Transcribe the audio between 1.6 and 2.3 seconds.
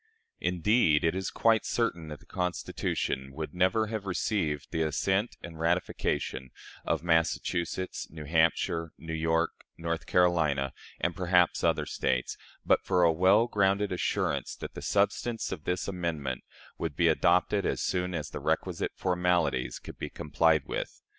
certain that the